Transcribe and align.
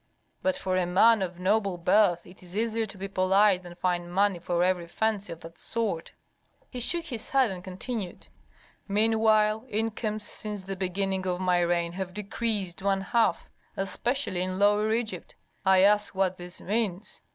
But 0.41 0.55
for 0.55 0.77
a 0.77 0.87
man 0.87 1.21
of 1.21 1.39
noble 1.39 1.77
birth 1.77 2.25
it 2.25 2.41
is 2.41 2.57
easier 2.57 2.87
to 2.87 2.97
be 2.97 3.07
polite 3.07 3.61
than 3.61 3.75
find 3.75 4.11
money 4.11 4.39
for 4.39 4.63
every 4.63 4.87
fancy 4.87 5.31
of 5.31 5.41
that 5.41 5.59
sort." 5.59 6.13
He 6.71 6.79
shook 6.79 7.05
his 7.05 7.29
head 7.29 7.51
and 7.51 7.63
continued, 7.63 8.27
"Meanwhile 8.87 9.63
incomes 9.69 10.23
since 10.23 10.63
the 10.63 10.75
beginning 10.75 11.27
of 11.27 11.39
my 11.39 11.59
reign 11.59 11.91
have 11.91 12.15
decreased 12.15 12.81
one 12.81 13.01
half, 13.01 13.51
especially 13.77 14.41
in 14.41 14.57
Lower 14.57 14.91
Egypt. 14.91 15.35
I 15.67 15.81
ask 15.81 16.15
what 16.15 16.37
this 16.37 16.59
means. 16.59 17.21